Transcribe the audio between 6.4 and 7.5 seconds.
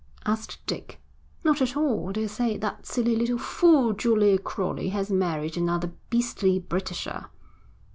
Britisher.'